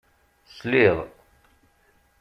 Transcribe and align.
Sliɣ. 0.57 0.97